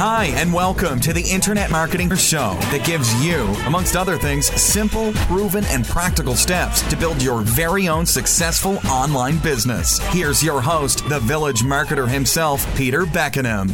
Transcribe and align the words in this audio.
Hi, 0.00 0.26
and 0.36 0.52
welcome 0.52 1.00
to 1.00 1.12
the 1.12 1.28
Internet 1.28 1.72
Marketing 1.72 2.14
Show 2.14 2.56
that 2.70 2.86
gives 2.86 3.12
you, 3.20 3.46
amongst 3.66 3.96
other 3.96 4.16
things, 4.16 4.46
simple, 4.46 5.12
proven, 5.12 5.64
and 5.64 5.84
practical 5.84 6.36
steps 6.36 6.82
to 6.88 6.96
build 6.96 7.20
your 7.20 7.40
very 7.40 7.88
own 7.88 8.06
successful 8.06 8.78
online 8.88 9.38
business. 9.38 9.98
Here's 10.12 10.40
your 10.40 10.60
host, 10.60 11.08
the 11.08 11.18
village 11.18 11.62
marketer 11.62 12.06
himself, 12.06 12.64
Peter 12.76 13.06
Beckenham. 13.06 13.70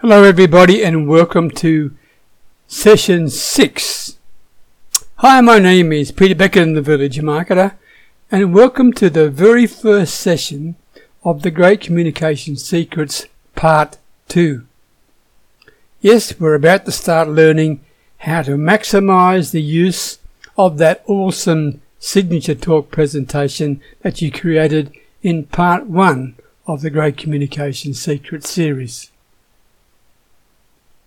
Hello, 0.00 0.24
everybody, 0.24 0.82
and 0.82 1.06
welcome 1.06 1.48
to 1.52 1.96
session 2.66 3.28
six. 3.28 4.18
Hi, 5.18 5.40
my 5.42 5.60
name 5.60 5.92
is 5.92 6.10
Peter 6.10 6.34
Beckenham, 6.34 6.74
the 6.74 6.82
village 6.82 7.20
marketer, 7.20 7.74
and 8.32 8.52
welcome 8.52 8.92
to 8.94 9.08
the 9.08 9.30
very 9.30 9.68
first 9.68 10.14
session 10.16 10.74
of 11.28 11.42
the 11.42 11.50
Great 11.50 11.82
Communication 11.82 12.56
Secrets 12.56 13.26
Part 13.54 13.98
2. 14.28 14.64
Yes, 16.00 16.40
we're 16.40 16.54
about 16.54 16.86
to 16.86 16.90
start 16.90 17.28
learning 17.28 17.84
how 18.20 18.40
to 18.40 18.52
maximize 18.52 19.50
the 19.50 19.60
use 19.60 20.20
of 20.56 20.78
that 20.78 21.02
awesome 21.06 21.82
signature 21.98 22.54
talk 22.54 22.90
presentation 22.90 23.82
that 24.00 24.22
you 24.22 24.32
created 24.32 24.90
in 25.22 25.44
Part 25.44 25.84
1 25.84 26.34
of 26.66 26.80
the 26.80 26.88
Great 26.88 27.18
Communication 27.18 27.92
Secrets 27.92 28.48
series. 28.48 29.10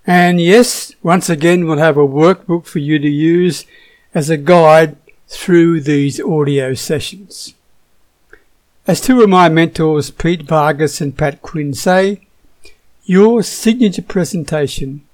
And 0.06 0.40
yes, 0.40 0.94
once 1.02 1.32
again, 1.32 1.66
we'll 1.66 1.80
have 1.80 1.98
a 1.98 2.08
workbook 2.08 2.68
for 2.68 2.78
you 2.78 3.00
to 3.00 3.10
use 3.10 3.66
as 4.14 4.30
a 4.30 4.38
guide 4.38 4.98
through 5.28 5.82
these 5.82 6.22
audio 6.22 6.76
sessions. 6.76 7.56
As 8.92 9.00
two 9.00 9.22
of 9.22 9.30
my 9.30 9.48
mentors, 9.48 10.12
Pete 10.12 10.42
Vargas 10.42 11.00
and 11.00 11.18
Pat 11.18 11.42
Quinn, 11.42 11.74
say, 11.74 12.28
your 13.06 13.42
signature 13.42 14.02
presentation 14.02 15.08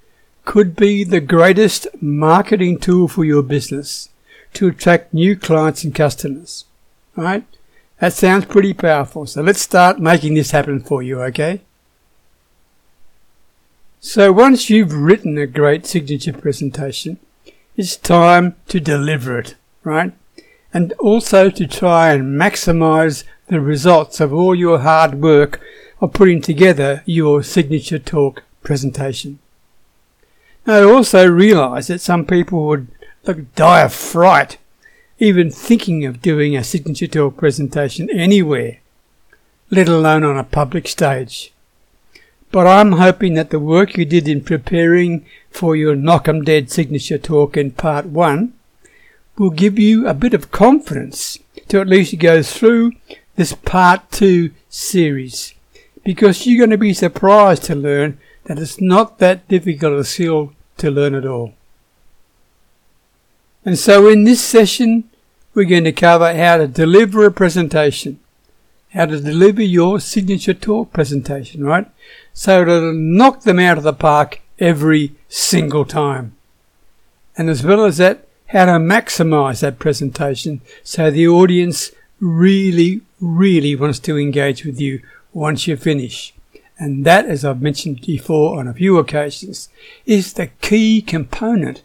could 0.46 0.76
be 0.76 1.04
the 1.04 1.20
greatest 1.20 1.86
marketing 2.02 2.80
tool 2.80 3.08
for 3.08 3.24
your 3.24 3.44
business 3.44 4.10
to 4.54 4.70
attract 4.70 5.14
new 5.14 5.36
clients 5.36 5.84
and 5.84 5.94
customers. 5.94 6.66
Right? 7.16 7.46
That 8.00 8.14
sounds 8.14 8.46
pretty 8.46 8.74
powerful. 8.74 9.28
So 9.28 9.44
let's 9.44 9.62
start 9.62 10.00
making 10.00 10.34
this 10.34 10.50
happen 10.50 10.80
for 10.80 11.04
you, 11.04 11.22
okay? 11.26 11.62
So 14.00 14.32
once 14.32 14.72
you've 14.72 14.96
written 14.96 15.38
a 15.38 15.46
great 15.46 15.86
signature 15.86 16.34
presentation, 16.34 17.20
it's 17.76 17.96
time 17.96 18.56
to 18.70 18.80
deliver 18.80 19.38
it, 19.38 19.54
right? 19.84 20.14
And 20.74 20.94
also 20.94 21.50
to 21.50 21.68
try 21.68 22.14
and 22.14 22.40
maximize 22.40 23.24
the 23.48 23.62
results 23.62 24.20
of 24.20 24.34
all 24.34 24.54
your 24.54 24.80
hard 24.80 25.22
work 25.22 25.62
of 26.02 26.14
putting 26.14 26.42
together 26.42 27.04
your 27.06 27.42
signature 27.44 28.00
talk 28.00 28.44
presentation. 28.62 29.40
I 30.66 30.82
also 30.82 31.28
realize 31.30 31.88
that 31.88 32.02
some 32.02 32.26
people 32.26 32.68
would 32.68 32.88
look, 33.26 33.56
die 33.56 33.82
of 33.82 33.94
fright 33.94 34.58
even 35.20 35.50
thinking 35.50 36.06
of 36.06 36.22
doing 36.22 36.56
a 36.56 36.64
signature 36.64 37.08
talk 37.08 37.38
presentation 37.38 38.10
anywhere, 38.12 38.80
let 39.72 39.88
alone 39.88 40.24
on 40.24 40.38
a 40.38 40.44
public 40.44 40.88
stage. 40.88 41.52
But 42.52 42.68
I'm 42.68 42.94
hoping 42.94 43.34
that 43.34 43.50
the 43.50 43.60
work 43.60 43.98
you 43.98 44.06
did 44.06 44.28
in 44.28 44.42
preparing 44.42 45.26
for 45.50 45.76
your 45.76 45.96
knock 45.96 46.28
'em 46.28 46.44
dead 46.44 46.70
signature 46.70 47.18
talk 47.18 47.58
in 47.58 47.72
part 47.72 48.06
one 48.06 48.54
will 49.38 49.50
give 49.50 49.78
you 49.78 50.08
a 50.08 50.14
bit 50.14 50.34
of 50.34 50.52
confidence 50.52 51.40
to 51.68 51.80
at 51.80 51.88
least 51.88 52.18
go 52.20 52.42
through 52.42 52.94
this 53.36 53.54
part 53.54 54.12
two 54.12 54.52
series 54.70 55.54
because 56.04 56.46
you're 56.46 56.58
going 56.58 56.70
to 56.70 56.78
be 56.78 56.94
surprised 56.94 57.64
to 57.64 57.76
learn 57.76 58.18
that 58.46 58.60
it's 58.60 58.80
not 58.80 59.20
that 59.20 59.48
difficult 59.48 60.00
a 60.00 60.04
skill 60.04 60.54
to 60.78 60.90
learn 60.90 61.14
at 61.14 61.26
all. 61.26 61.54
And 63.66 63.78
so 63.78 64.08
in 64.08 64.24
this 64.24 64.42
session, 64.42 65.10
we're 65.54 65.66
going 65.66 65.84
to 65.84 65.92
cover 65.92 66.34
how 66.34 66.58
to 66.58 66.68
deliver 66.68 67.26
a 67.26 67.32
presentation 67.32 68.20
how 68.94 69.06
to 69.06 69.20
deliver 69.20 69.62
your 69.62 70.00
signature 70.00 70.54
talk 70.54 70.94
presentation, 70.94 71.64
right? 71.64 71.88
So 72.34 72.66
to 72.66 72.94
knock 72.94 73.44
them 73.44 73.60
out 73.60 73.78
of 73.78 73.84
the 73.84 73.94
park 73.94 74.42
every 74.60 75.14
single 75.28 75.86
time. 75.86 76.36
And 77.38 77.50
as 77.50 77.64
well 77.64 77.86
as 77.86 77.98
that, 77.98 78.27
how 78.48 78.66
to 78.66 78.72
maximize 78.74 79.62
that 79.62 79.80
presentation 79.80 80.62
so 80.84 81.12
the 81.12 81.28
audience 81.28 81.92
really, 82.20 83.02
really 83.20 83.76
wants 83.76 84.00
to 84.00 84.18
engage 84.18 84.66
with 84.66 84.80
you 84.80 85.02
once 85.34 85.68
you 85.68 85.76
finish. 85.78 86.34
And 86.80 87.06
that, 87.06 87.26
as 87.26 87.44
I've 87.44 87.62
mentioned 87.62 88.02
before 88.02 88.60
on 88.60 88.68
a 88.68 88.74
few 88.74 88.98
occasions, 88.98 89.70
is 90.06 90.34
the 90.34 90.48
key 90.62 91.02
component 91.02 91.82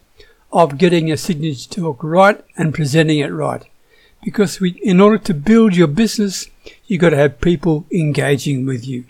of 0.52 0.78
getting 0.78 1.10
a 1.10 1.16
signature 1.16 1.70
talk 1.70 2.04
right 2.04 2.42
and 2.56 2.74
presenting 2.74 3.18
it 3.18 3.32
right 3.32 3.64
because 4.22 4.60
we, 4.60 4.78
in 4.82 5.00
order 5.00 5.18
to 5.18 5.34
build 5.34 5.74
your 5.74 5.88
business, 5.88 6.46
you've 6.86 7.00
got 7.00 7.10
to 7.10 7.16
have 7.16 7.40
people 7.40 7.86
engaging 7.90 8.66
with 8.66 8.86
you. 8.86 9.04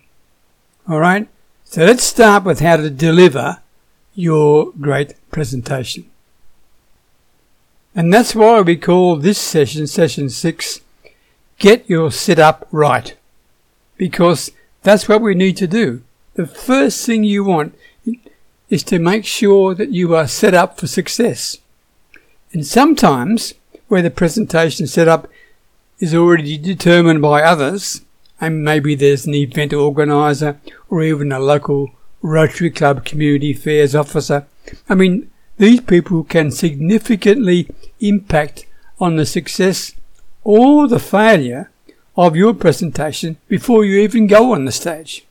All 0.88 1.00
right. 1.00 1.28
So 1.64 1.84
let's 1.84 2.04
start 2.04 2.44
with 2.44 2.60
how 2.60 2.76
to 2.76 2.90
deliver 2.90 3.60
your 4.14 4.72
great 4.80 5.14
presentation. 5.30 6.11
And 7.94 8.12
that's 8.12 8.34
why 8.34 8.60
we 8.60 8.76
call 8.76 9.16
this 9.16 9.38
session, 9.38 9.86
session 9.86 10.30
six, 10.30 10.80
get 11.58 11.88
your 11.88 12.10
setup 12.10 12.66
right. 12.70 13.16
Because 13.96 14.50
that's 14.82 15.08
what 15.08 15.20
we 15.20 15.34
need 15.34 15.56
to 15.58 15.66
do. 15.66 16.02
The 16.34 16.46
first 16.46 17.04
thing 17.04 17.24
you 17.24 17.44
want 17.44 17.74
is 18.70 18.82
to 18.84 18.98
make 18.98 19.26
sure 19.26 19.74
that 19.74 19.92
you 19.92 20.14
are 20.16 20.26
set 20.26 20.54
up 20.54 20.78
for 20.78 20.86
success. 20.86 21.58
And 22.52 22.66
sometimes 22.66 23.52
where 23.88 24.02
the 24.02 24.10
presentation 24.10 24.86
setup 24.86 25.28
is 25.98 26.14
already 26.14 26.56
determined 26.56 27.20
by 27.20 27.42
others, 27.42 28.00
and 28.40 28.64
maybe 28.64 28.94
there's 28.94 29.26
an 29.26 29.34
event 29.34 29.74
organizer 29.74 30.58
or 30.88 31.02
even 31.02 31.30
a 31.30 31.38
local 31.38 31.90
Rotary 32.22 32.70
Club 32.70 33.04
community 33.04 33.52
affairs 33.52 33.94
officer. 33.94 34.46
I 34.88 34.94
mean, 34.94 35.30
these 35.58 35.80
people 35.80 36.24
can 36.24 36.50
significantly 36.50 37.68
impact 38.00 38.66
on 39.00 39.16
the 39.16 39.26
success 39.26 39.94
or 40.44 40.88
the 40.88 40.98
failure 40.98 41.70
of 42.16 42.36
your 42.36 42.54
presentation 42.54 43.36
before 43.48 43.84
you 43.84 44.00
even 44.00 44.26
go 44.26 44.52
on 44.52 44.64
the 44.64 44.72
stage. 44.72 45.24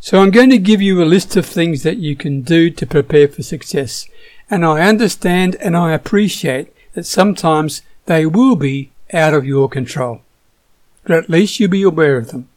So 0.00 0.20
I'm 0.20 0.30
going 0.30 0.50
to 0.50 0.58
give 0.58 0.80
you 0.80 1.02
a 1.02 1.04
list 1.04 1.36
of 1.36 1.46
things 1.46 1.82
that 1.82 1.96
you 1.96 2.14
can 2.14 2.42
do 2.42 2.70
to 2.70 2.86
prepare 2.86 3.28
for 3.28 3.42
success. 3.42 4.08
And 4.48 4.64
I 4.64 4.86
understand 4.86 5.56
and 5.56 5.76
I 5.76 5.92
appreciate 5.92 6.72
that 6.94 7.06
sometimes 7.06 7.82
they 8.04 8.24
will 8.24 8.56
be 8.56 8.92
out 9.12 9.34
of 9.34 9.44
your 9.44 9.68
control. 9.68 10.20
But 11.02 11.16
at 11.16 11.30
least 11.30 11.58
you'll 11.58 11.70
be 11.70 11.82
aware 11.82 12.16
of 12.18 12.30
them. 12.30 12.48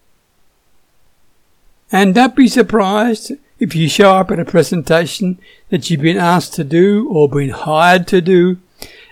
And 1.91 2.13
don't 2.13 2.35
be 2.35 2.47
surprised 2.47 3.31
if 3.59 3.75
you 3.75 3.89
show 3.89 4.11
up 4.15 4.31
at 4.31 4.39
a 4.39 4.45
presentation 4.45 5.37
that 5.69 5.89
you've 5.89 6.01
been 6.01 6.17
asked 6.17 6.53
to 6.53 6.63
do 6.63 7.07
or 7.09 7.27
been 7.27 7.49
hired 7.49 8.07
to 8.07 8.21
do 8.21 8.57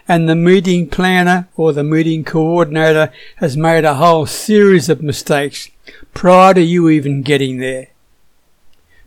and 0.08 0.30
the 0.30 0.35
meeting 0.35 0.90
planner 0.90 1.50
or 1.58 1.74
the 1.74 1.84
meeting 1.84 2.24
coordinator 2.24 3.12
has 3.38 3.57
made 3.57 3.84
a 3.84 3.96
whole 3.96 4.25
series 4.25 4.88
of 4.88 5.02
mistakes 5.02 5.69
prior 6.13 6.53
to 6.53 6.62
you 6.62 6.88
even 6.88 7.22
getting 7.22 7.57
there. 7.57 7.88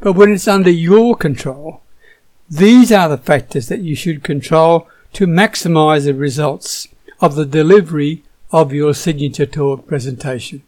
But 0.00 0.12
when 0.12 0.32
it's 0.32 0.46
under 0.46 0.70
your 0.70 1.16
control, 1.16 1.80
these 2.48 2.92
are 2.92 3.08
the 3.08 3.16
factors 3.16 3.68
that 3.68 3.80
you 3.80 3.94
should 3.94 4.22
control 4.22 4.88
to 5.14 5.26
maximize 5.26 6.04
the 6.04 6.14
results 6.14 6.86
of 7.20 7.34
the 7.34 7.46
delivery 7.46 8.22
of 8.52 8.72
your 8.72 8.92
signature 8.92 9.46
talk 9.46 9.86
presentation. 9.86 10.62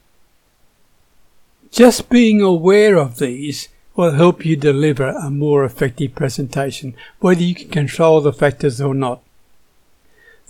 Just 1.70 2.08
being 2.08 2.40
aware 2.40 2.96
of 2.96 3.18
these 3.18 3.68
will 3.94 4.12
help 4.12 4.44
you 4.44 4.56
deliver 4.56 5.08
a 5.08 5.30
more 5.30 5.64
effective 5.64 6.14
presentation, 6.14 6.94
whether 7.20 7.42
you 7.42 7.54
can 7.54 7.68
control 7.68 8.20
the 8.20 8.32
factors 8.32 8.80
or 8.80 8.94
not. 8.94 9.22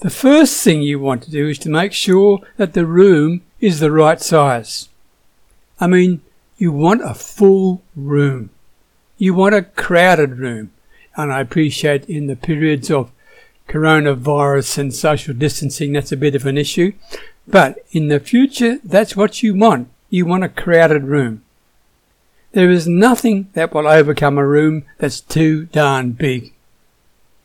The 0.00 0.10
first 0.10 0.62
thing 0.62 0.82
you 0.82 0.98
want 0.98 1.22
to 1.24 1.30
do 1.30 1.48
is 1.48 1.58
to 1.60 1.68
make 1.68 1.92
sure 1.92 2.40
that 2.56 2.72
the 2.72 2.86
room 2.86 3.42
is 3.60 3.80
the 3.80 3.92
right 3.92 4.20
size. 4.20 4.88
I 5.80 5.86
mean, 5.86 6.20
you 6.58 6.72
want 6.72 7.02
a 7.02 7.14
full 7.14 7.82
room. 7.96 8.50
You 9.18 9.34
want 9.34 9.54
a 9.54 9.62
crowded 9.62 10.38
room. 10.38 10.72
And 11.16 11.32
I 11.32 11.40
appreciate 11.40 12.04
in 12.06 12.26
the 12.26 12.36
periods 12.36 12.90
of 12.90 13.12
coronavirus 13.68 14.78
and 14.78 14.94
social 14.94 15.34
distancing, 15.34 15.92
that's 15.92 16.12
a 16.12 16.16
bit 16.16 16.34
of 16.34 16.46
an 16.46 16.58
issue. 16.58 16.92
But 17.46 17.78
in 17.90 18.08
the 18.08 18.20
future, 18.20 18.78
that's 18.84 19.16
what 19.16 19.42
you 19.42 19.54
want. 19.54 19.88
You 20.10 20.26
want 20.26 20.44
a 20.44 20.48
crowded 20.48 21.04
room. 21.04 21.41
There 22.52 22.70
is 22.70 22.86
nothing 22.86 23.48
that 23.54 23.72
will 23.72 23.88
overcome 23.88 24.36
a 24.36 24.46
room 24.46 24.84
that's 24.98 25.20
too 25.20 25.66
darn 25.66 26.12
big. 26.12 26.52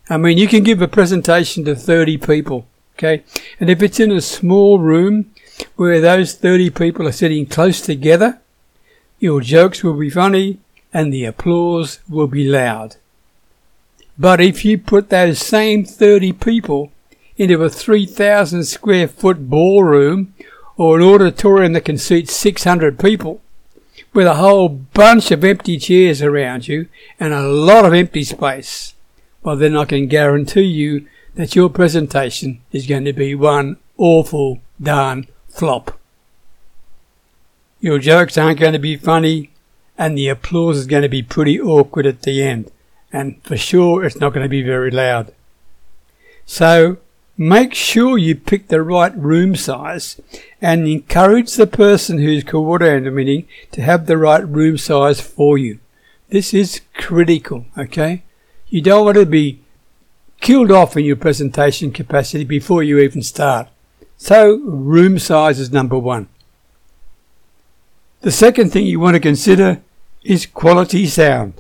I 0.09 0.17
mean, 0.17 0.37
you 0.37 0.47
can 0.47 0.63
give 0.63 0.81
a 0.81 0.87
presentation 0.87 1.63
to 1.65 1.75
30 1.75 2.17
people, 2.17 2.65
okay? 2.97 3.23
And 3.59 3.69
if 3.69 3.81
it's 3.81 3.99
in 3.99 4.11
a 4.11 4.21
small 4.21 4.79
room 4.79 5.33
where 5.75 6.01
those 6.01 6.33
30 6.33 6.69
people 6.71 7.07
are 7.07 7.13
sitting 7.13 7.45
close 7.45 7.81
together, 7.81 8.39
your 9.19 9.41
jokes 9.41 9.83
will 9.83 9.97
be 9.97 10.09
funny 10.09 10.59
and 10.93 11.11
the 11.11 11.25
applause 11.25 11.99
will 12.09 12.27
be 12.27 12.47
loud. 12.47 12.97
But 14.17 14.41
if 14.41 14.65
you 14.65 14.77
put 14.77 15.09
those 15.09 15.39
same 15.39 15.85
30 15.85 16.33
people 16.33 16.91
into 17.37 17.63
a 17.63 17.69
3,000 17.69 18.63
square 18.63 19.07
foot 19.07 19.49
ballroom 19.49 20.33
or 20.75 20.97
an 20.97 21.03
auditorium 21.03 21.73
that 21.73 21.85
can 21.85 21.97
seat 21.97 22.29
600 22.29 22.99
people 22.99 23.41
with 24.17 24.25
a 24.25 24.33
whole 24.33 24.67
bunch 24.67 25.29
of 25.29 25.43
empty 25.43 25.77
chairs 25.77 26.23
around 26.23 26.67
you 26.67 26.87
and 27.19 27.35
a 27.35 27.47
lot 27.47 27.85
of 27.85 27.93
empty 27.93 28.23
space, 28.23 28.95
well 29.43 29.55
then 29.55 29.77
I 29.77 29.85
can 29.85 30.07
guarantee 30.07 30.61
you 30.63 31.07
that 31.35 31.55
your 31.55 31.69
presentation 31.69 32.59
is 32.71 32.87
going 32.87 33.05
to 33.05 33.13
be 33.13 33.35
one 33.35 33.77
awful 33.95 34.59
darn 34.81 35.27
flop. 35.49 35.99
Your 37.79 37.99
jokes 37.99 38.39
aren't 38.39 38.59
going 38.59 38.73
to 38.73 38.79
be 38.79 38.97
funny 38.97 39.51
and 39.99 40.17
the 40.17 40.29
applause 40.29 40.77
is 40.77 40.87
going 40.87 41.03
to 41.03 41.09
be 41.09 41.21
pretty 41.21 41.61
awkward 41.61 42.07
at 42.07 42.23
the 42.23 42.41
end 42.41 42.71
and 43.13 43.39
for 43.43 43.55
sure 43.55 44.03
it's 44.03 44.19
not 44.19 44.33
going 44.33 44.45
to 44.45 44.49
be 44.49 44.63
very 44.63 44.89
loud. 44.89 45.31
So 46.47 46.97
make 47.37 47.73
sure 47.73 48.17
you 48.17 48.35
pick 48.35 48.67
the 48.67 48.81
right 48.81 49.15
room 49.15 49.55
size 49.55 50.19
and 50.61 50.87
encourage 50.87 51.53
the 51.53 51.67
person 51.67 52.17
who's 52.17 52.43
coordinating 52.43 53.03
the 53.03 53.11
meeting 53.11 53.47
to 53.71 53.81
have 53.81 54.05
the 54.05 54.17
right 54.17 54.47
room 54.47 54.77
size 54.77 55.21
for 55.21 55.57
you. 55.57 55.79
This 56.29 56.53
is 56.53 56.81
critical, 56.95 57.65
okay? 57.77 58.23
You 58.69 58.81
don't 58.81 59.05
want 59.05 59.17
to 59.17 59.25
be 59.25 59.61
killed 60.41 60.71
off 60.71 60.97
in 60.97 61.05
your 61.05 61.15
presentation 61.15 61.91
capacity 61.91 62.43
before 62.43 62.83
you 62.83 62.99
even 62.99 63.21
start. 63.21 63.67
So 64.17 64.57
room 64.57 65.19
size 65.19 65.59
is 65.59 65.71
number 65.71 65.97
one. 65.97 66.27
The 68.21 68.31
second 68.31 68.71
thing 68.71 68.87
you 68.87 68.99
want 68.99 69.13
to 69.13 69.19
consider 69.19 69.81
is 70.23 70.47
quality 70.47 71.05
sound 71.05 71.53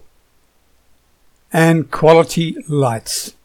and 1.53 1.89
quality 1.89 2.57
lights. 2.67 3.36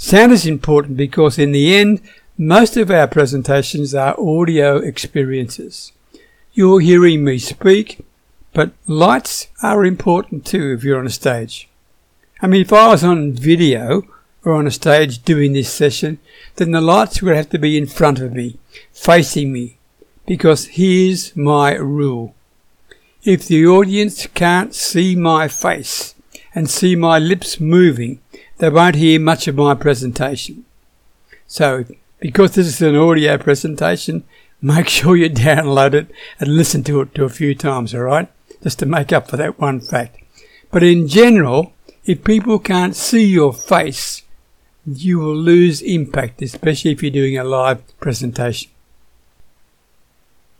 Sound 0.00 0.30
is 0.30 0.46
important 0.46 0.96
because 0.96 1.40
in 1.40 1.50
the 1.50 1.76
end, 1.76 2.00
most 2.38 2.76
of 2.76 2.88
our 2.88 3.08
presentations 3.08 3.96
are 3.96 4.18
audio 4.18 4.76
experiences. 4.76 5.90
You're 6.52 6.78
hearing 6.78 7.24
me 7.24 7.38
speak, 7.38 8.06
but 8.52 8.70
lights 8.86 9.48
are 9.60 9.84
important 9.84 10.46
too 10.46 10.72
if 10.72 10.84
you're 10.84 11.00
on 11.00 11.06
a 11.06 11.10
stage. 11.10 11.68
I 12.40 12.46
mean, 12.46 12.60
if 12.60 12.72
I 12.72 12.86
was 12.86 13.02
on 13.02 13.32
video 13.32 14.04
or 14.44 14.52
on 14.52 14.68
a 14.68 14.70
stage 14.70 15.24
doing 15.24 15.52
this 15.52 15.72
session, 15.72 16.20
then 16.54 16.70
the 16.70 16.80
lights 16.80 17.20
would 17.20 17.34
have 17.34 17.50
to 17.50 17.58
be 17.58 17.76
in 17.76 17.88
front 17.88 18.20
of 18.20 18.32
me, 18.32 18.56
facing 18.92 19.52
me, 19.52 19.78
because 20.26 20.66
here's 20.66 21.36
my 21.36 21.74
rule. 21.74 22.36
If 23.24 23.48
the 23.48 23.66
audience 23.66 24.28
can't 24.28 24.72
see 24.76 25.16
my 25.16 25.48
face, 25.48 26.14
and 26.54 26.68
see 26.68 26.96
my 26.96 27.18
lips 27.18 27.60
moving, 27.60 28.20
they 28.58 28.70
won't 28.70 28.96
hear 28.96 29.20
much 29.20 29.48
of 29.48 29.54
my 29.56 29.74
presentation. 29.74 30.64
So, 31.46 31.84
because 32.20 32.54
this 32.54 32.66
is 32.66 32.82
an 32.82 32.96
audio 32.96 33.38
presentation, 33.38 34.24
make 34.62 34.88
sure 34.88 35.16
you 35.16 35.30
download 35.30 35.94
it 35.94 36.10
and 36.40 36.56
listen 36.56 36.82
to 36.84 37.00
it 37.00 37.14
to 37.14 37.24
a 37.24 37.28
few 37.28 37.54
times, 37.54 37.94
alright? 37.94 38.28
Just 38.62 38.80
to 38.80 38.86
make 38.86 39.12
up 39.12 39.28
for 39.28 39.36
that 39.36 39.58
one 39.58 39.80
fact. 39.80 40.18
But 40.70 40.82
in 40.82 41.08
general, 41.08 41.72
if 42.04 42.24
people 42.24 42.58
can't 42.58 42.96
see 42.96 43.24
your 43.24 43.52
face, 43.52 44.22
you 44.86 45.18
will 45.18 45.36
lose 45.36 45.80
impact, 45.82 46.42
especially 46.42 46.92
if 46.92 47.02
you're 47.02 47.10
doing 47.12 47.38
a 47.38 47.44
live 47.44 47.82
presentation. 47.98 48.70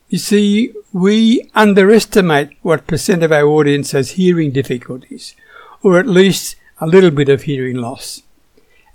You 0.08 0.18
see, 0.18 0.72
we 0.92 1.50
underestimate 1.54 2.50
what 2.62 2.86
percent 2.86 3.22
of 3.22 3.32
our 3.32 3.46
audience 3.46 3.92
has 3.92 4.12
hearing 4.12 4.52
difficulties 4.52 5.34
or 5.82 5.98
at 5.98 6.06
least 6.06 6.56
a 6.80 6.86
little 6.86 7.10
bit 7.10 7.28
of 7.28 7.42
hearing 7.42 7.76
loss. 7.76 8.22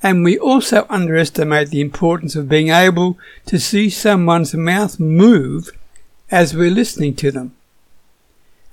And 0.01 0.23
we 0.23 0.37
also 0.37 0.85
underestimate 0.89 1.69
the 1.69 1.81
importance 1.81 2.35
of 2.35 2.49
being 2.49 2.69
able 2.69 3.17
to 3.45 3.59
see 3.59 3.89
someone's 3.89 4.53
mouth 4.53 4.99
move 4.99 5.71
as 6.29 6.55
we're 6.55 6.71
listening 6.71 7.15
to 7.15 7.31
them. 7.31 7.55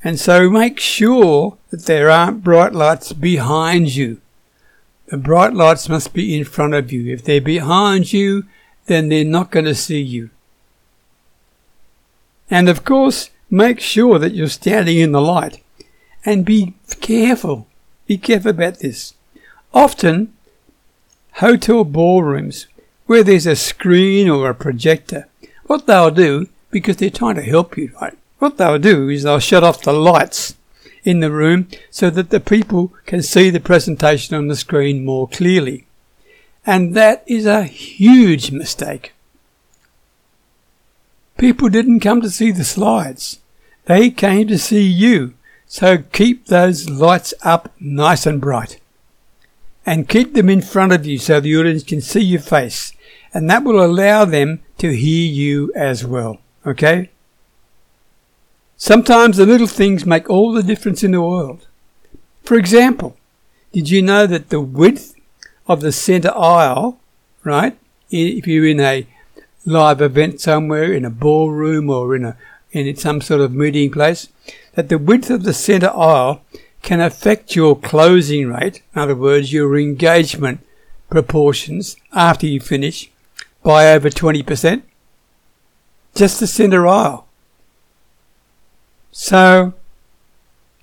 And 0.02 0.18
so 0.18 0.50
make 0.50 0.80
sure 0.80 1.58
that 1.70 1.84
there 1.84 2.10
aren't 2.10 2.42
bright 2.42 2.72
lights 2.72 3.12
behind 3.12 3.94
you. 3.94 4.20
The 5.06 5.18
bright 5.18 5.52
lights 5.52 5.88
must 5.88 6.14
be 6.14 6.36
in 6.36 6.44
front 6.44 6.74
of 6.74 6.90
you. 6.90 7.12
If 7.12 7.24
they're 7.24 7.40
behind 7.40 8.12
you, 8.12 8.44
then 8.86 9.08
they're 9.08 9.24
not 9.24 9.50
going 9.50 9.66
to 9.66 9.74
see 9.74 10.00
you. 10.00 10.30
And 12.50 12.68
of 12.68 12.84
course, 12.84 13.30
make 13.50 13.78
sure 13.78 14.18
that 14.18 14.34
you're 14.34 14.48
standing 14.48 14.98
in 14.98 15.12
the 15.12 15.20
light 15.20 15.62
and 16.24 16.44
be 16.44 16.74
careful 17.00 17.68
be 18.10 18.18
careful 18.18 18.50
about 18.50 18.80
this. 18.80 19.14
Often, 19.72 20.34
hotel 21.34 21.84
ballrooms 21.84 22.66
where 23.06 23.22
there's 23.22 23.46
a 23.46 23.54
screen 23.54 24.28
or 24.28 24.50
a 24.50 24.54
projector, 24.54 25.28
what 25.66 25.86
they'll 25.86 26.10
do, 26.10 26.48
because 26.72 26.96
they're 26.96 27.08
trying 27.08 27.36
to 27.36 27.42
help 27.42 27.76
you, 27.76 27.92
right? 28.02 28.18
What 28.40 28.56
they'll 28.56 28.80
do 28.80 29.08
is 29.08 29.22
they'll 29.22 29.38
shut 29.38 29.62
off 29.62 29.82
the 29.82 29.92
lights 29.92 30.56
in 31.04 31.20
the 31.20 31.30
room 31.30 31.68
so 31.88 32.10
that 32.10 32.30
the 32.30 32.40
people 32.40 32.92
can 33.06 33.22
see 33.22 33.48
the 33.48 33.60
presentation 33.60 34.34
on 34.34 34.48
the 34.48 34.56
screen 34.56 35.04
more 35.04 35.28
clearly. 35.28 35.86
And 36.66 36.96
that 36.96 37.22
is 37.28 37.46
a 37.46 37.62
huge 37.62 38.50
mistake. 38.50 39.12
People 41.38 41.68
didn't 41.68 42.00
come 42.00 42.20
to 42.22 42.30
see 42.30 42.50
the 42.50 42.64
slides. 42.64 43.38
They 43.84 44.10
came 44.10 44.48
to 44.48 44.58
see 44.58 44.82
you. 44.82 45.34
So 45.72 45.98
keep 45.98 46.46
those 46.46 46.90
lights 46.90 47.32
up 47.42 47.72
nice 47.78 48.26
and 48.26 48.40
bright. 48.40 48.80
And 49.86 50.08
keep 50.08 50.34
them 50.34 50.50
in 50.50 50.62
front 50.62 50.92
of 50.92 51.06
you 51.06 51.16
so 51.16 51.38
the 51.38 51.56
audience 51.56 51.84
can 51.84 52.00
see 52.00 52.22
your 52.22 52.40
face. 52.40 52.92
And 53.32 53.48
that 53.48 53.62
will 53.62 53.80
allow 53.80 54.24
them 54.24 54.62
to 54.78 54.90
hear 54.90 55.32
you 55.32 55.72
as 55.76 56.04
well. 56.04 56.40
Okay? 56.66 57.10
Sometimes 58.76 59.36
the 59.36 59.46
little 59.46 59.68
things 59.68 60.04
make 60.04 60.28
all 60.28 60.52
the 60.52 60.64
difference 60.64 61.04
in 61.04 61.12
the 61.12 61.22
world. 61.22 61.68
For 62.42 62.56
example, 62.56 63.16
did 63.70 63.90
you 63.90 64.02
know 64.02 64.26
that 64.26 64.48
the 64.48 64.60
width 64.60 65.14
of 65.68 65.82
the 65.82 65.92
centre 65.92 66.36
aisle, 66.36 66.98
right? 67.44 67.78
If 68.10 68.48
you're 68.48 68.66
in 68.66 68.80
a 68.80 69.06
live 69.64 70.00
event 70.02 70.40
somewhere, 70.40 70.92
in 70.92 71.04
a 71.04 71.10
ballroom 71.10 71.88
or 71.90 72.16
in 72.16 72.24
a 72.24 72.36
in 72.72 72.94
some 72.96 73.20
sort 73.20 73.40
of 73.40 73.52
meeting 73.52 73.90
place, 73.90 74.28
that 74.74 74.88
the 74.88 74.98
width 74.98 75.30
of 75.30 75.44
the 75.44 75.54
centre 75.54 75.90
aisle 75.90 76.42
can 76.82 77.00
affect 77.00 77.56
your 77.56 77.78
closing 77.78 78.48
rate, 78.48 78.82
in 78.94 79.02
other 79.02 79.16
words, 79.16 79.52
your 79.52 79.78
engagement 79.78 80.60
proportions 81.10 81.96
after 82.12 82.46
you 82.46 82.60
finish, 82.60 83.10
by 83.62 83.92
over 83.92 84.08
20%. 84.08 84.82
Just 86.14 86.40
the 86.40 86.46
centre 86.46 86.86
aisle. 86.86 87.26
So, 89.12 89.74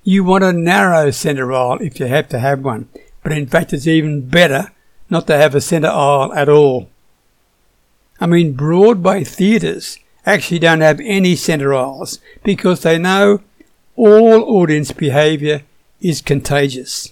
you 0.03 0.23
want 0.23 0.43
a 0.43 0.53
narrow 0.53 1.11
centre 1.11 1.51
aisle 1.51 1.79
if 1.81 1.99
you 1.99 2.05
have 2.07 2.29
to 2.29 2.39
have 2.39 2.63
one, 2.63 2.89
but 3.23 3.31
in 3.31 3.47
fact 3.47 3.73
it's 3.73 3.87
even 3.87 4.29
better 4.29 4.71
not 5.09 5.27
to 5.27 5.37
have 5.37 5.55
a 5.55 5.61
centre 5.61 5.87
aisle 5.87 6.33
at 6.33 6.49
all. 6.49 6.89
I 8.19 8.25
mean, 8.25 8.53
Broadway 8.53 9.23
theatres 9.23 9.99
actually 10.25 10.59
don't 10.59 10.81
have 10.81 10.99
any 11.01 11.35
centre 11.35 11.73
aisles 11.73 12.19
because 12.43 12.81
they 12.81 12.97
know 12.97 13.41
all 13.97 14.43
audience 14.43 14.91
behaviour 14.91 15.63
is 15.99 16.21
contagious. 16.21 17.09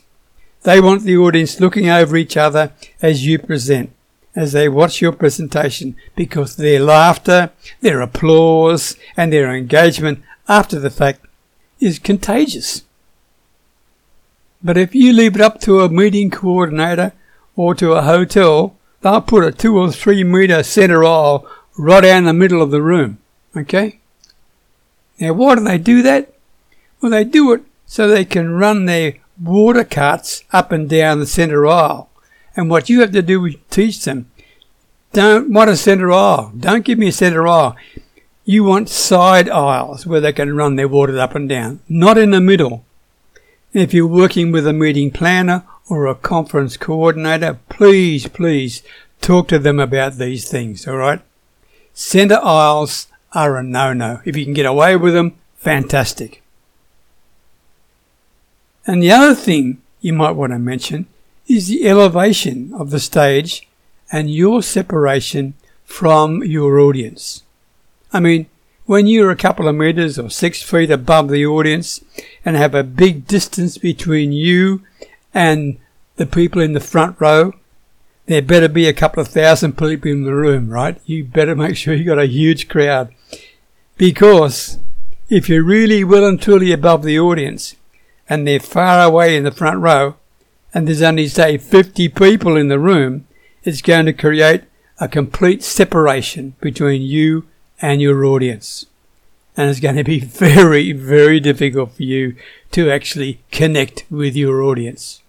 They 0.64 0.80
want 0.80 1.04
the 1.04 1.18
audience 1.18 1.60
looking 1.60 1.90
over 1.90 2.16
each 2.16 2.38
other 2.38 2.72
as 3.02 3.26
you 3.26 3.40
present, 3.40 3.92
as 4.36 4.54
they 4.54 4.70
watch 4.70 5.02
your 5.02 5.12
presentation, 5.12 5.96
because 6.16 6.56
their 6.56 6.80
laughter, 6.80 7.52
their 7.82 8.02
applause, 8.02 8.96
and 9.18 9.34
their 9.34 9.54
engagement 9.54 10.24
after 10.48 10.80
the 10.80 10.90
fact 10.92 11.26
is 11.80 12.00
contagious. 12.00 12.84
But 14.64 14.78
if 14.78 14.96
you 14.96 15.12
leave 15.12 15.36
it 15.36 15.42
up 15.42 15.60
to 15.62 15.82
a 15.82 15.90
meeting 15.90 16.30
coordinator 16.30 17.14
or 17.56 17.76
to 17.76 17.94
a 17.94 18.04
hotel, 18.04 18.76
they'll 19.02 19.22
put 19.22 19.44
a 19.44 19.52
two 19.52 19.78
or 19.78 19.92
three 19.92 20.24
metre 20.24 20.64
centre 20.64 21.04
aisle 21.04 21.48
right 21.78 22.02
down 22.02 22.24
the 22.24 22.34
middle 22.34 22.62
of 22.62 22.72
the 22.72 22.82
room. 22.82 23.20
Okay? 23.56 24.00
Now, 25.20 25.34
why 25.34 25.56
do 25.56 25.64
they 25.64 25.78
do 25.78 26.02
that? 26.02 26.35
Well, 27.06 27.12
they 27.12 27.24
do 27.24 27.54
it 27.54 27.62
so 27.86 28.08
they 28.08 28.26
can 28.26 28.56
run 28.56 28.86
their 28.86 29.18
water 29.40 29.84
carts 29.84 30.44
up 30.52 30.72
and 30.72 30.90
down 30.90 31.20
the 31.20 31.28
centre 31.28 31.68
aisle. 31.68 32.10
And 32.56 32.68
what 32.68 32.90
you 32.90 33.02
have 33.02 33.12
to 33.12 33.22
do 33.22 33.46
is 33.46 33.58
teach 33.70 34.04
them, 34.04 34.32
don't 35.14 35.54
want 35.54 35.70
a 35.70 35.78
centre 35.78 36.12
aisle. 36.12 36.52
Don't 36.58 36.84
give 36.84 36.98
me 36.98 37.10
a 37.10 37.12
centre 37.12 37.48
aisle. 37.48 37.76
You 38.44 38.64
want 38.64 38.90
side 38.90 39.48
aisles 39.48 40.08
where 40.08 40.20
they 40.20 40.34
can 40.34 40.58
run 40.58 40.78
their 40.78 40.88
water 40.88 41.20
up 41.20 41.36
and 41.36 41.48
down, 41.48 41.80
not 41.88 42.18
in 42.18 42.32
the 42.32 42.42
middle. 42.42 42.84
If 43.72 43.94
you're 43.94 44.08
working 44.08 44.52
with 44.52 44.66
a 44.66 44.74
meeting 44.74 45.12
planner 45.12 45.64
or 45.88 46.08
a 46.08 46.16
conference 46.16 46.76
coordinator, 46.76 47.60
please, 47.70 48.28
please 48.28 48.82
talk 49.22 49.48
to 49.50 49.60
them 49.60 49.80
about 49.80 50.16
these 50.16 50.50
things, 50.50 50.88
alright? 50.88 51.22
Centre 51.94 52.40
aisles 52.42 53.06
are 53.34 53.58
a 53.58 53.62
no-no. 53.62 54.22
If 54.26 54.36
you 54.36 54.44
can 54.44 54.56
get 54.56 54.66
away 54.66 54.96
with 54.96 55.14
them, 55.14 55.36
fantastic. 55.56 56.42
And 58.88 59.02
the 59.02 59.12
other 59.12 59.34
thing 59.34 59.82
you 60.02 60.14
might 60.14 60.32
want 60.32 60.52
to 60.54 60.60
mention 60.60 61.08
is 61.48 61.68
the 61.68 61.88
elevation 61.88 62.74
of 62.74 62.90
the 62.90 63.00
stage 63.00 63.68
and 64.12 64.30
your 64.30 64.62
separation 64.62 65.54
from 65.84 66.44
your 66.44 66.80
audience. 66.80 67.44
I 68.14 68.20
mean, 68.20 68.48
when 68.86 69.08
you're 69.08 69.32
a 69.32 69.36
couple 69.36 69.68
of 69.68 69.76
meters 69.76 70.20
or 70.20 70.30
six 70.30 70.62
feet 70.62 70.92
above 70.92 71.30
the 71.30 71.46
audience 71.46 72.04
and 72.44 72.56
have 72.56 72.76
a 72.76 72.84
big 72.84 73.28
distance 73.28 73.78
between 73.78 74.32
you 74.32 74.84
and 75.34 75.80
the 76.18 76.26
people 76.26 76.62
in 76.62 76.74
the 76.74 76.80
front 76.80 77.20
row, 77.20 77.54
there 78.28 78.42
better 78.42 78.70
be 78.70 78.88
a 78.88 78.94
couple 78.94 79.22
of 79.22 79.28
thousand 79.28 79.78
people 79.78 80.12
in 80.12 80.24
the 80.24 80.34
room, 80.34 80.70
right? 80.70 81.00
You 81.06 81.24
better 81.24 81.56
make 81.58 81.76
sure 81.78 81.94
you 81.94 82.04
got 82.04 82.20
a 82.20 82.28
huge 82.28 82.68
crowd. 82.68 83.14
Because 83.98 84.78
if 85.30 85.50
you're 85.50 85.64
really 85.64 86.04
well 86.04 86.26
and 86.26 86.40
truly 86.40 86.72
above 86.72 87.04
the 87.04 87.20
audience 87.20 87.76
and 88.30 88.48
they're 88.48 88.60
far 88.60 89.06
away 89.06 89.36
in 89.36 89.44
the 89.44 89.52
front 89.52 89.80
row 89.80 90.16
and 90.76 90.88
there's 90.88 91.02
only 91.02 91.30
say 91.30 91.58
50 91.58 92.10
people 92.10 92.58
in 92.58 92.68
the 92.68 92.78
room, 92.78 93.26
it's 93.64 93.82
going 93.82 94.06
to 94.08 94.14
create 94.14 94.64
a 95.00 95.08
complete 95.08 95.64
separation 95.64 96.54
between 96.60 97.02
you 97.02 97.48
and 97.82 98.02
your 98.02 98.26
audience. 98.26 98.86
And 99.56 99.70
it's 99.70 99.80
going 99.80 99.96
to 99.96 100.04
be 100.04 100.20
very, 100.20 100.92
very 100.92 101.40
difficult 101.40 101.94
for 101.94 102.04
you 102.04 102.36
to 102.72 102.92
actually 102.92 103.42
connect 103.52 104.04
with 104.10 104.36
your 104.36 104.62
audience. 104.62 105.22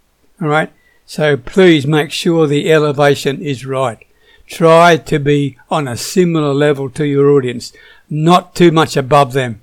Alright? 0.43 0.73
So 1.07 1.37
please 1.37 1.87
make 1.87 2.11
sure 2.11 2.49
the 2.49 2.73
elevation 2.73 3.41
is 3.41 3.65
right. 3.65 4.05
Try 4.49 4.97
to 4.97 5.21
be 5.21 5.57
on 5.71 5.87
a 5.87 5.97
similar 5.97 6.53
level 6.53 6.91
to 6.91 7.07
your 7.07 7.31
audience, 7.31 7.73
not 8.11 8.57
too 8.57 8.73
much 8.73 8.97
above 8.97 9.33
them. 9.33 9.61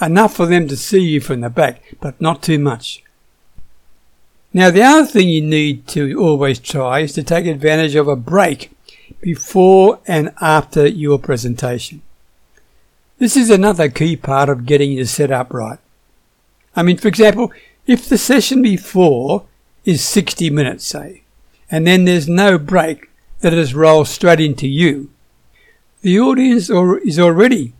Enough 0.00 0.34
for 0.34 0.46
them 0.46 0.68
to 0.68 0.76
see 0.76 1.00
you 1.00 1.20
from 1.20 1.40
the 1.40 1.50
back, 1.50 1.82
but 2.00 2.20
not 2.20 2.42
too 2.42 2.58
much. 2.58 3.02
Now 4.52 4.70
the 4.70 4.82
other 4.82 5.06
thing 5.06 5.28
you 5.28 5.42
need 5.42 5.86
to 5.88 6.14
always 6.18 6.58
try 6.58 7.00
is 7.00 7.12
to 7.14 7.22
take 7.22 7.46
advantage 7.46 7.94
of 7.94 8.08
a 8.08 8.16
break 8.16 8.70
before 9.20 9.98
and 10.06 10.32
after 10.40 10.86
your 10.86 11.18
presentation. 11.18 12.02
This 13.18 13.36
is 13.36 13.50
another 13.50 13.88
key 13.88 14.16
part 14.16 14.48
of 14.48 14.66
getting 14.66 14.92
your 14.92 15.06
setup 15.06 15.52
right. 15.52 15.78
I 16.76 16.82
mean, 16.82 16.96
for 16.96 17.08
example, 17.08 17.52
if 17.86 18.08
the 18.08 18.18
session 18.18 18.62
before 18.62 19.44
is 19.84 20.04
60 20.04 20.50
minutes, 20.50 20.86
say, 20.86 21.22
and 21.70 21.86
then 21.86 22.04
there's 22.04 22.28
no 22.28 22.58
break 22.58 23.10
that 23.40 23.52
has 23.52 23.74
rolled 23.74 24.06
straight 24.06 24.40
into 24.40 24.68
you, 24.68 25.10
the 26.02 26.20
audience 26.20 26.70
is 26.70 27.18
already 27.18 27.74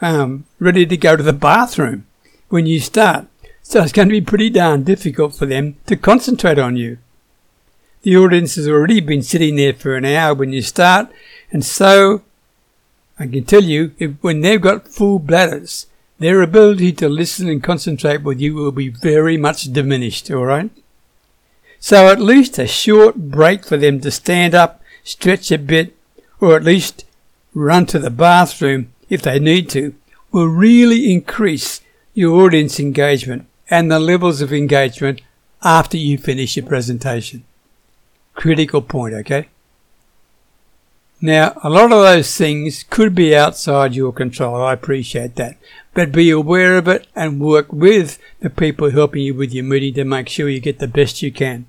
um, 0.00 0.44
ready 0.58 0.86
to 0.86 0.96
go 0.96 1.16
to 1.16 1.22
the 1.22 1.32
bathroom 1.32 2.06
when 2.48 2.66
you 2.66 2.80
start. 2.80 3.26
So 3.62 3.82
it's 3.82 3.92
going 3.92 4.08
to 4.08 4.12
be 4.12 4.20
pretty 4.20 4.50
darn 4.50 4.84
difficult 4.84 5.34
for 5.34 5.46
them 5.46 5.76
to 5.86 5.96
concentrate 5.96 6.58
on 6.58 6.76
you. 6.76 6.98
The 8.02 8.16
audience 8.16 8.54
has 8.54 8.68
already 8.68 9.00
been 9.00 9.22
sitting 9.22 9.56
there 9.56 9.74
for 9.74 9.94
an 9.96 10.04
hour 10.04 10.34
when 10.34 10.52
you 10.52 10.62
start, 10.62 11.10
and 11.50 11.64
so 11.64 12.22
I 13.18 13.26
can 13.26 13.44
tell 13.44 13.64
you, 13.64 13.92
if, 13.98 14.12
when 14.20 14.40
they've 14.40 14.60
got 14.60 14.88
full 14.88 15.18
bladders, 15.18 15.86
their 16.18 16.40
ability 16.40 16.92
to 16.94 17.08
listen 17.08 17.48
and 17.48 17.62
concentrate 17.62 18.22
with 18.22 18.40
you 18.40 18.54
will 18.54 18.72
be 18.72 18.88
very 18.88 19.36
much 19.36 19.64
diminished, 19.72 20.30
alright? 20.30 20.70
So 21.80 22.08
at 22.08 22.20
least 22.20 22.58
a 22.58 22.66
short 22.66 23.16
break 23.16 23.64
for 23.64 23.76
them 23.76 24.00
to 24.00 24.10
stand 24.10 24.54
up, 24.54 24.80
stretch 25.04 25.50
a 25.50 25.58
bit, 25.58 25.96
or 26.40 26.56
at 26.56 26.64
least 26.64 27.04
run 27.54 27.86
to 27.86 27.98
the 27.98 28.10
bathroom 28.10 28.92
if 29.08 29.22
they 29.22 29.38
need 29.38 29.68
to, 29.70 29.94
will 30.32 30.48
really 30.48 31.12
increase 31.12 31.80
your 32.14 32.44
audience 32.44 32.78
engagement 32.78 33.46
and 33.70 33.90
the 33.90 33.98
levels 33.98 34.40
of 34.40 34.52
engagement 34.52 35.20
after 35.62 35.96
you 35.96 36.18
finish 36.18 36.56
your 36.56 36.66
presentation. 36.66 37.44
Critical 38.34 38.82
point, 38.82 39.14
okay? 39.14 39.48
Now, 41.20 41.58
a 41.64 41.70
lot 41.70 41.90
of 41.90 42.02
those 42.02 42.36
things 42.36 42.84
could 42.84 43.14
be 43.14 43.34
outside 43.34 43.94
your 43.94 44.12
control. 44.12 44.62
I 44.62 44.72
appreciate 44.72 45.34
that. 45.34 45.56
But 45.92 46.12
be 46.12 46.30
aware 46.30 46.78
of 46.78 46.86
it 46.86 47.08
and 47.16 47.40
work 47.40 47.72
with 47.72 48.18
the 48.38 48.50
people 48.50 48.90
helping 48.90 49.22
you 49.22 49.34
with 49.34 49.52
your 49.52 49.64
meeting 49.64 49.94
to 49.94 50.04
make 50.04 50.28
sure 50.28 50.48
you 50.48 50.60
get 50.60 50.78
the 50.78 50.86
best 50.86 51.20
you 51.20 51.32
can. 51.32 51.66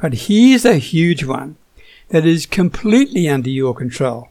But 0.00 0.14
here's 0.14 0.64
a 0.64 0.76
huge 0.76 1.24
one 1.24 1.56
that 2.10 2.24
is 2.24 2.46
completely 2.46 3.28
under 3.28 3.50
your 3.50 3.74
control 3.74 4.28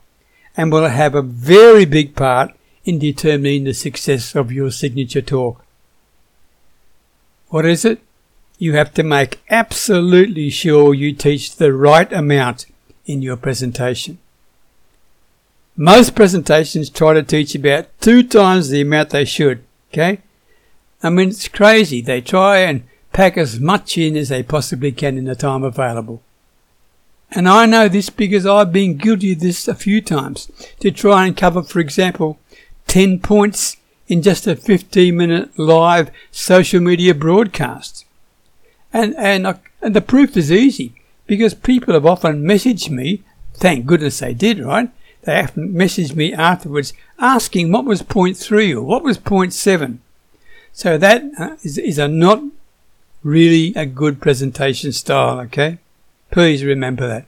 and 0.58 0.72
will 0.72 0.88
have 0.88 1.15
a 1.15 1.22
very 1.22 1.86
big 1.86 2.15
part 2.15 2.51
in 2.84 3.00
determining 3.00 3.63
the 3.63 3.74
success 3.74 4.36
of 4.36 4.51
your 4.51 4.72
signature 4.72 5.22
talk. 5.22 5.63
What 7.50 7.65
is 7.65 7.86
it? 7.86 8.01
You 8.58 8.74
have 8.74 8.93
to 8.93 9.03
make 9.03 9.41
absolutely 9.50 10.50
sure 10.50 10.93
you 10.93 11.13
teach 11.13 11.55
the 11.55 11.74
right 11.74 12.12
amount 12.13 12.65
in 13.05 13.22
your 13.22 13.38
presentation. 13.38 14.20
Most 15.75 16.15
presentations 16.15 16.89
try 16.89 17.13
to 17.13 17.24
teach 17.24 17.55
about 17.55 17.88
two 18.01 18.24
times 18.24 18.70
the 18.70 18.81
amount 18.81 19.10
they 19.10 19.25
should, 19.25 19.63
okay? 19.91 20.20
I 21.01 21.10
mean, 21.10 21.29
it's 21.29 21.48
crazy. 21.48 22.01
They 22.01 22.22
try 22.22 22.60
and 22.60 22.84
pack 23.13 23.38
as 23.38 23.60
much 23.60 23.98
in 23.98 24.15
as 24.15 24.29
they 24.29 24.43
possibly 24.43 24.91
can 24.91 25.17
in 25.17 25.25
the 25.25 25.36
time 25.36 25.63
available. 25.63 26.22
And 27.31 27.47
I 27.47 27.65
know 27.65 27.88
this 27.88 28.09
because 28.09 28.45
I've 28.45 28.73
been 28.73 28.97
guilty 28.97 29.31
of 29.33 29.39
this 29.39 29.67
a 29.67 29.75
few 29.75 30.01
times 30.01 30.51
to 30.81 30.91
try 30.91 31.25
and 31.25 31.35
cover, 31.35 31.63
for 31.63 31.79
example, 31.79 32.39
10 32.88 33.19
points 33.19 33.77
in 34.07 34.21
just 34.21 34.47
a 34.47 34.55
15 34.55 35.15
minute 35.15 35.57
live 35.57 36.11
social 36.31 36.81
media 36.81 37.15
broadcast. 37.15 38.05
And, 38.91 39.15
and, 39.15 39.47
I, 39.47 39.59
and 39.81 39.95
the 39.95 40.01
proof 40.01 40.35
is 40.35 40.51
easy 40.51 40.93
because 41.25 41.53
people 41.53 41.93
have 41.93 42.05
often 42.05 42.43
messaged 42.43 42.89
me, 42.89 43.23
thank 43.53 43.85
goodness 43.85 44.19
they 44.19 44.33
did, 44.33 44.59
right? 44.59 44.89
They 45.21 45.39
often 45.39 45.73
messaged 45.73 46.15
me 46.15 46.33
afterwards 46.33 46.91
asking 47.17 47.71
what 47.71 47.85
was 47.85 48.01
point 48.01 48.35
three 48.35 48.73
or 48.73 48.83
what 48.83 49.03
was 49.03 49.17
point 49.17 49.53
seven. 49.53 50.01
So 50.73 50.97
that 50.97 51.23
uh, 51.39 51.55
is, 51.63 51.77
is 51.77 51.97
a 51.97 52.09
not 52.09 52.43
really 53.23 53.73
a 53.75 53.85
good 53.85 54.19
presentation 54.19 54.91
style, 54.91 55.39
okay? 55.41 55.77
Please 56.31 56.63
remember 56.63 57.07
that. 57.07 57.25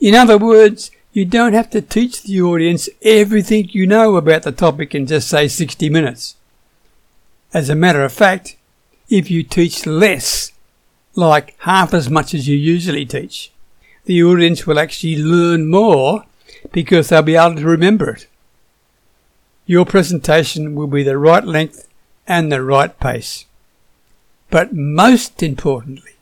In 0.00 0.14
other 0.14 0.38
words, 0.38 0.90
you 1.12 1.24
don't 1.24 1.52
have 1.52 1.70
to 1.70 1.80
teach 1.80 2.22
the 2.22 2.40
audience 2.40 2.88
everything 3.02 3.68
you 3.70 3.86
know 3.86 4.16
about 4.16 4.42
the 4.42 4.52
topic 4.52 4.94
in 4.94 5.06
just 5.06 5.28
say 5.28 5.48
60 5.48 5.88
minutes. 5.88 6.36
As 7.52 7.68
a 7.68 7.74
matter 7.74 8.04
of 8.04 8.12
fact, 8.12 8.56
if 9.08 9.30
you 9.30 9.42
teach 9.42 9.86
less, 9.86 10.52
like 11.14 11.54
half 11.60 11.94
as 11.94 12.10
much 12.10 12.34
as 12.34 12.48
you 12.48 12.56
usually 12.56 13.06
teach, 13.06 13.52
the 14.04 14.22
audience 14.22 14.66
will 14.66 14.78
actually 14.78 15.16
learn 15.16 15.68
more 15.68 16.24
because 16.72 17.08
they'll 17.08 17.22
be 17.22 17.36
able 17.36 17.56
to 17.56 17.64
remember 17.64 18.10
it. 18.10 18.26
Your 19.66 19.86
presentation 19.86 20.74
will 20.74 20.88
be 20.88 21.02
the 21.02 21.16
right 21.16 21.44
length 21.44 21.88
and 22.26 22.50
the 22.50 22.62
right 22.62 22.98
pace. 22.98 23.46
But 24.50 24.74
most 24.74 25.42
importantly, 25.42 26.13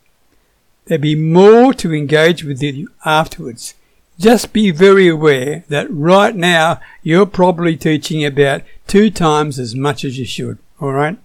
there'll 0.86 1.02
be 1.02 1.14
more 1.14 1.72
to 1.74 1.94
engage 1.94 2.44
with 2.44 2.62
you 2.62 2.90
afterwards. 3.04 3.74
Just 4.18 4.52
be 4.52 4.70
very 4.70 5.08
aware 5.08 5.64
that 5.68 5.90
right 5.90 6.34
now 6.34 6.80
you're 7.02 7.26
probably 7.26 7.76
teaching 7.76 8.24
about 8.24 8.62
two 8.86 9.10
times 9.10 9.58
as 9.58 9.74
much 9.74 10.04
as 10.04 10.18
you 10.18 10.24
should, 10.24 10.58
alright? 10.80 11.18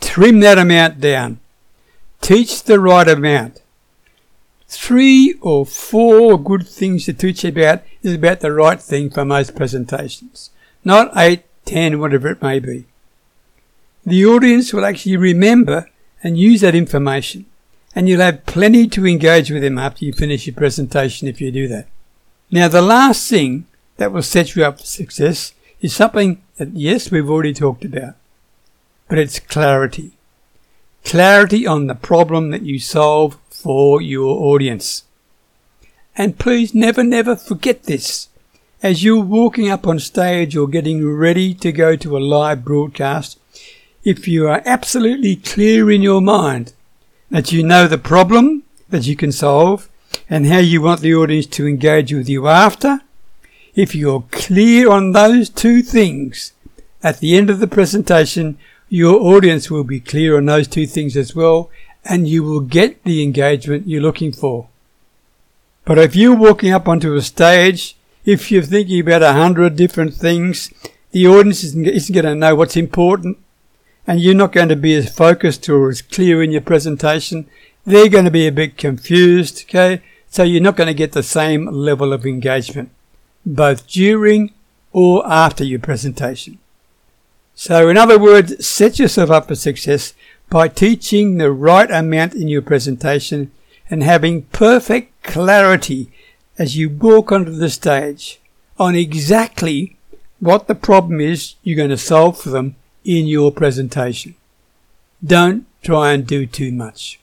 Trim 0.00 0.40
that 0.40 0.58
amount 0.58 1.00
down. 1.00 1.40
Teach 2.20 2.62
the 2.64 2.80
right 2.80 3.08
amount. 3.08 3.62
Three 4.66 5.34
or 5.40 5.64
four 5.64 6.42
good 6.42 6.66
things 6.66 7.04
to 7.04 7.12
teach 7.12 7.44
about 7.44 7.82
is 8.02 8.14
about 8.14 8.40
the 8.40 8.52
right 8.52 8.80
thing 8.80 9.10
for 9.10 9.24
most 9.24 9.54
presentations. 9.54 10.50
Not 10.84 11.16
eight, 11.16 11.44
ten, 11.64 12.00
whatever 12.00 12.28
it 12.28 12.42
may 12.42 12.58
be. 12.58 12.86
The 14.04 14.26
audience 14.26 14.72
will 14.72 14.84
actually 14.84 15.16
remember 15.16 15.88
and 16.22 16.36
use 16.36 16.60
that 16.62 16.74
information. 16.74 17.46
And 17.94 18.08
you'll 18.08 18.20
have 18.20 18.46
plenty 18.46 18.88
to 18.88 19.06
engage 19.06 19.50
with 19.50 19.62
them 19.62 19.78
after 19.78 20.04
you 20.04 20.12
finish 20.12 20.46
your 20.46 20.54
presentation 20.54 21.28
if 21.28 21.40
you 21.40 21.50
do 21.50 21.68
that. 21.68 21.86
Now, 22.50 22.68
the 22.68 22.82
last 22.82 23.28
thing 23.28 23.66
that 23.96 24.12
will 24.12 24.22
set 24.22 24.54
you 24.54 24.64
up 24.64 24.78
for 24.78 24.86
success 24.86 25.54
is 25.80 25.94
something 25.94 26.42
that, 26.56 26.72
yes, 26.72 27.10
we've 27.10 27.30
already 27.30 27.54
talked 27.54 27.84
about, 27.84 28.14
but 29.08 29.18
it's 29.18 29.38
clarity. 29.38 30.12
Clarity 31.04 31.66
on 31.66 31.86
the 31.86 31.94
problem 31.94 32.50
that 32.50 32.62
you 32.62 32.78
solve 32.78 33.38
for 33.48 34.00
your 34.00 34.54
audience. 34.54 35.04
And 36.16 36.38
please 36.38 36.74
never, 36.74 37.02
never 37.02 37.36
forget 37.36 37.84
this. 37.84 38.28
As 38.82 39.02
you're 39.02 39.24
walking 39.24 39.70
up 39.70 39.86
on 39.86 39.98
stage 39.98 40.56
or 40.56 40.68
getting 40.68 41.10
ready 41.10 41.54
to 41.54 41.72
go 41.72 41.96
to 41.96 42.16
a 42.16 42.18
live 42.18 42.64
broadcast, 42.64 43.38
if 44.04 44.28
you 44.28 44.46
are 44.46 44.62
absolutely 44.66 45.36
clear 45.36 45.90
in 45.90 46.02
your 46.02 46.20
mind 46.20 46.73
that 47.30 47.52
you 47.52 47.62
know 47.62 47.86
the 47.86 47.98
problem 47.98 48.62
that 48.88 49.06
you 49.06 49.16
can 49.16 49.32
solve 49.32 49.88
and 50.28 50.46
how 50.46 50.58
you 50.58 50.80
want 50.80 51.00
the 51.00 51.14
audience 51.14 51.46
to 51.46 51.66
engage 51.66 52.12
with 52.12 52.28
you 52.28 52.46
after, 52.48 53.00
If 53.74 53.92
you're 53.92 54.24
clear 54.30 54.88
on 54.88 55.12
those 55.12 55.50
two 55.50 55.82
things 55.82 56.52
at 57.02 57.18
the 57.18 57.36
end 57.36 57.50
of 57.50 57.58
the 57.58 57.66
presentation, 57.66 58.56
your 58.88 59.20
audience 59.20 59.68
will 59.68 59.82
be 59.82 59.98
clear 59.98 60.36
on 60.36 60.46
those 60.46 60.68
two 60.68 60.86
things 60.86 61.16
as 61.16 61.34
well, 61.34 61.70
and 62.04 62.28
you 62.28 62.44
will 62.44 62.60
get 62.60 63.02
the 63.02 63.22
engagement 63.22 63.88
you're 63.88 64.00
looking 64.00 64.30
for. 64.30 64.68
But 65.84 65.98
if 65.98 66.14
you're 66.14 66.36
walking 66.36 66.70
up 66.70 66.86
onto 66.86 67.14
a 67.14 67.22
stage, 67.22 67.96
if 68.24 68.52
you're 68.52 68.62
thinking 68.62 69.00
about 69.00 69.24
a 69.24 69.32
hundred 69.32 69.74
different 69.74 70.14
things, 70.14 70.72
the 71.10 71.26
audience 71.26 71.64
isn't, 71.64 71.88
isn't 71.88 72.14
going 72.14 72.24
to 72.26 72.34
know 72.36 72.54
what's 72.54 72.76
important, 72.76 73.38
and 74.06 74.20
you're 74.20 74.34
not 74.34 74.52
going 74.52 74.68
to 74.68 74.76
be 74.76 74.94
as 74.94 75.14
focused 75.14 75.68
or 75.68 75.88
as 75.88 76.02
clear 76.02 76.42
in 76.42 76.50
your 76.50 76.60
presentation. 76.60 77.46
They're 77.84 78.08
going 78.08 78.24
to 78.24 78.30
be 78.30 78.46
a 78.46 78.52
bit 78.52 78.76
confused, 78.76 79.64
okay? 79.64 80.02
So 80.28 80.42
you're 80.42 80.62
not 80.62 80.76
going 80.76 80.88
to 80.88 80.94
get 80.94 81.12
the 81.12 81.22
same 81.22 81.66
level 81.66 82.12
of 82.12 82.26
engagement, 82.26 82.90
both 83.46 83.86
during 83.86 84.52
or 84.92 85.26
after 85.26 85.64
your 85.64 85.80
presentation. 85.80 86.58
So 87.54 87.88
in 87.88 87.96
other 87.96 88.18
words, 88.18 88.66
set 88.66 88.98
yourself 88.98 89.30
up 89.30 89.48
for 89.48 89.54
success 89.54 90.14
by 90.50 90.68
teaching 90.68 91.38
the 91.38 91.52
right 91.52 91.90
amount 91.90 92.34
in 92.34 92.48
your 92.48 92.62
presentation 92.62 93.52
and 93.88 94.02
having 94.02 94.42
perfect 94.46 95.22
clarity 95.22 96.10
as 96.58 96.76
you 96.76 96.90
walk 96.90 97.32
onto 97.32 97.52
the 97.52 97.70
stage 97.70 98.40
on 98.78 98.94
exactly 98.94 99.96
what 100.40 100.66
the 100.66 100.74
problem 100.74 101.20
is 101.20 101.54
you're 101.62 101.76
going 101.76 101.90
to 101.90 101.96
solve 101.96 102.38
for 102.40 102.50
them 102.50 102.76
in 103.04 103.26
your 103.26 103.52
presentation. 103.52 104.34
Don't 105.24 105.66
try 105.82 106.12
and 106.12 106.26
do 106.26 106.46
too 106.46 106.72
much. 106.72 107.20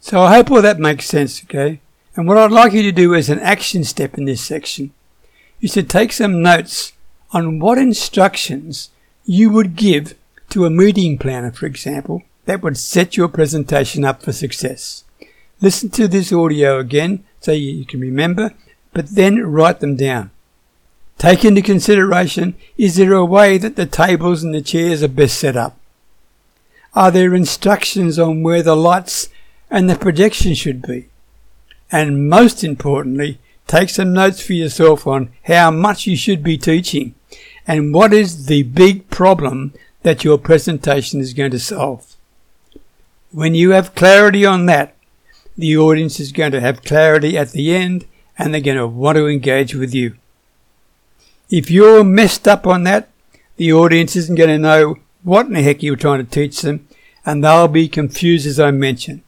So 0.00 0.20
I 0.20 0.34
hope 0.34 0.50
all 0.50 0.62
that 0.62 0.78
makes 0.78 1.06
sense, 1.06 1.42
okay? 1.44 1.80
And 2.16 2.26
what 2.26 2.38
I'd 2.38 2.50
like 2.50 2.72
you 2.72 2.82
to 2.82 2.92
do 2.92 3.14
as 3.14 3.28
an 3.28 3.38
action 3.38 3.84
step 3.84 4.18
in 4.18 4.24
this 4.24 4.42
section 4.42 4.92
is 5.60 5.72
to 5.72 5.82
take 5.82 6.12
some 6.12 6.42
notes 6.42 6.92
on 7.32 7.58
what 7.60 7.78
instructions 7.78 8.90
you 9.24 9.50
would 9.50 9.76
give 9.76 10.14
to 10.48 10.64
a 10.64 10.70
meeting 10.70 11.18
planner, 11.18 11.52
for 11.52 11.66
example, 11.66 12.22
that 12.46 12.62
would 12.62 12.76
set 12.76 13.16
your 13.16 13.28
presentation 13.28 14.04
up 14.04 14.22
for 14.22 14.32
success. 14.32 15.04
Listen 15.60 15.90
to 15.90 16.08
this 16.08 16.32
audio 16.32 16.78
again 16.78 17.22
so 17.40 17.52
you 17.52 17.84
can 17.84 18.00
remember, 18.00 18.54
but 18.92 19.14
then 19.14 19.46
write 19.46 19.80
them 19.80 19.96
down. 19.96 20.30
Take 21.20 21.44
into 21.44 21.60
consideration 21.60 22.54
is 22.78 22.96
there 22.96 23.12
a 23.12 23.26
way 23.26 23.58
that 23.58 23.76
the 23.76 23.84
tables 23.84 24.42
and 24.42 24.54
the 24.54 24.62
chairs 24.62 25.02
are 25.02 25.08
best 25.08 25.38
set 25.38 25.54
up? 25.54 25.76
Are 26.94 27.10
there 27.10 27.34
instructions 27.34 28.18
on 28.18 28.42
where 28.42 28.62
the 28.62 28.74
lights 28.74 29.28
and 29.70 29.90
the 29.90 29.96
projection 29.96 30.54
should 30.54 30.80
be? 30.80 31.10
And 31.92 32.30
most 32.30 32.64
importantly, 32.64 33.38
take 33.66 33.90
some 33.90 34.14
notes 34.14 34.40
for 34.40 34.54
yourself 34.54 35.06
on 35.06 35.30
how 35.42 35.70
much 35.70 36.06
you 36.06 36.16
should 36.16 36.42
be 36.42 36.56
teaching 36.56 37.14
and 37.66 37.92
what 37.92 38.14
is 38.14 38.46
the 38.46 38.62
big 38.62 39.10
problem 39.10 39.74
that 40.00 40.24
your 40.24 40.38
presentation 40.38 41.20
is 41.20 41.34
going 41.34 41.50
to 41.50 41.58
solve. 41.58 42.16
When 43.30 43.54
you 43.54 43.72
have 43.72 43.94
clarity 43.94 44.46
on 44.46 44.64
that, 44.66 44.94
the 45.54 45.76
audience 45.76 46.18
is 46.18 46.32
going 46.32 46.52
to 46.52 46.62
have 46.62 46.82
clarity 46.82 47.36
at 47.36 47.52
the 47.52 47.74
end 47.74 48.06
and 48.38 48.54
they're 48.54 48.62
going 48.62 48.78
to 48.78 48.86
want 48.86 49.16
to 49.16 49.28
engage 49.28 49.74
with 49.74 49.94
you. 49.94 50.16
If 51.50 51.68
you're 51.68 52.04
messed 52.04 52.46
up 52.46 52.64
on 52.64 52.84
that, 52.84 53.08
the 53.56 53.72
audience 53.72 54.14
isn't 54.14 54.38
going 54.38 54.50
to 54.50 54.58
know 54.58 54.96
what 55.24 55.46
in 55.46 55.54
the 55.54 55.62
heck 55.62 55.82
you're 55.82 55.96
trying 55.96 56.24
to 56.24 56.30
teach 56.30 56.62
them 56.62 56.86
and 57.26 57.42
they'll 57.42 57.68
be 57.68 57.88
confused 57.88 58.46
as 58.46 58.60
I 58.60 58.70
mentioned. 58.70 59.22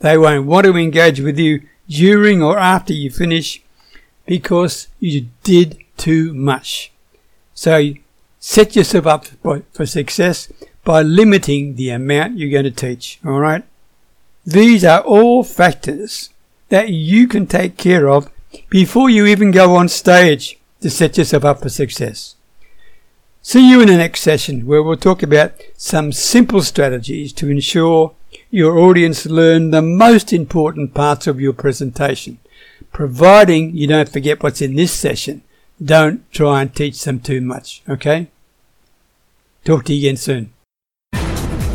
They 0.00 0.18
won't 0.18 0.46
want 0.46 0.66
to 0.66 0.76
engage 0.76 1.20
with 1.20 1.38
you 1.38 1.62
during 1.88 2.42
or 2.42 2.58
after 2.58 2.92
you 2.92 3.10
finish 3.10 3.62
because 4.26 4.88
you 5.00 5.28
did 5.42 5.78
too 5.96 6.34
much. 6.34 6.92
So 7.54 7.94
set 8.38 8.76
yourself 8.76 9.06
up 9.06 9.26
for 9.72 9.86
success 9.86 10.52
by 10.84 11.02
limiting 11.02 11.76
the 11.76 11.90
amount 11.90 12.36
you're 12.36 12.50
going 12.50 12.64
to 12.64 12.70
teach. 12.70 13.18
All 13.24 13.40
right. 13.40 13.64
These 14.44 14.84
are 14.84 15.00
all 15.00 15.42
factors 15.42 16.30
that 16.68 16.90
you 16.90 17.28
can 17.28 17.46
take 17.46 17.76
care 17.76 18.10
of 18.10 18.30
before 18.68 19.08
you 19.08 19.26
even 19.26 19.50
go 19.52 19.76
on 19.76 19.88
stage 19.88 20.58
to 20.82 20.90
set 20.90 21.16
yourself 21.16 21.44
up 21.44 21.62
for 21.62 21.68
success. 21.68 22.36
See 23.40 23.68
you 23.68 23.80
in 23.80 23.88
the 23.88 23.96
next 23.96 24.20
session 24.20 24.66
where 24.66 24.82
we'll 24.82 24.96
talk 24.96 25.22
about 25.22 25.54
some 25.76 26.12
simple 26.12 26.62
strategies 26.62 27.32
to 27.34 27.50
ensure 27.50 28.14
your 28.50 28.78
audience 28.78 29.26
learn 29.26 29.70
the 29.70 29.82
most 29.82 30.32
important 30.32 30.94
parts 30.94 31.26
of 31.26 31.40
your 31.40 31.52
presentation, 31.52 32.38
providing 32.92 33.76
you 33.76 33.86
don't 33.86 34.08
forget 34.08 34.42
what's 34.42 34.62
in 34.62 34.76
this 34.76 34.92
session. 34.92 35.42
Don't 35.82 36.30
try 36.30 36.62
and 36.62 36.74
teach 36.74 37.02
them 37.02 37.18
too 37.18 37.40
much, 37.40 37.82
okay? 37.88 38.28
Talk 39.64 39.84
to 39.86 39.94
you 39.94 40.08
again 40.08 40.16
soon. 40.16 40.51